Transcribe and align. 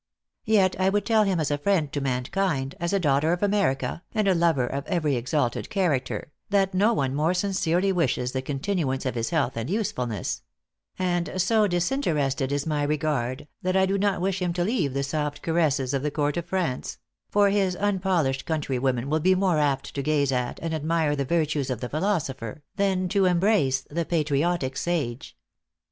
Yet 0.47 0.75
I 0.79 0.89
would 0.89 1.05
tell 1.05 1.25
him 1.25 1.39
as 1.39 1.51
a 1.51 1.59
friend 1.59 1.91
to 1.93 2.01
mankind, 2.01 2.73
as 2.79 2.91
a 2.91 2.99
daughter 2.99 3.33
of 3.33 3.43
America, 3.43 4.01
and 4.15 4.27
a 4.27 4.33
lover 4.33 4.65
of 4.65 4.87
every 4.87 5.15
exalted 5.15 5.69
character, 5.69 6.31
that 6.49 6.73
no 6.73 6.91
one 6.91 7.13
more 7.13 7.35
sincerely 7.35 7.91
wishes 7.91 8.31
the 8.31 8.41
continuance 8.41 9.05
of 9.05 9.13
his 9.13 9.29
health 9.29 9.55
and 9.55 9.69
usefulness; 9.69 10.41
and 10.97 11.31
so 11.39 11.67
disinterested 11.67 12.51
is 12.51 12.65
my 12.65 12.81
regard, 12.81 13.47
that 13.61 13.77
I 13.77 13.85
do 13.85 13.99
not 13.99 14.21
wish 14.21 14.41
him 14.41 14.53
to 14.53 14.63
leave 14.63 14.95
the 14.95 15.03
soft 15.03 15.43
caresses 15.43 15.93
of 15.93 16.01
the 16.01 16.09
court 16.09 16.35
of 16.35 16.47
France; 16.47 16.97
for 17.29 17.51
his 17.51 17.75
unpolished 17.75 18.47
countrywomen 18.47 19.07
will 19.07 19.19
be 19.19 19.35
more 19.35 19.59
apt 19.59 19.93
to 19.93 20.01
gaze 20.01 20.31
at 20.31 20.57
and 20.63 20.73
admire 20.73 21.15
the 21.15 21.25
virtues 21.25 21.69
of 21.69 21.79
the 21.79 21.89
philosopher, 21.89 22.63
than 22.75 23.07
to 23.09 23.25
embrace 23.25 23.81
the 23.81 24.05
patriotic 24.05 24.77
sage." 24.77 25.37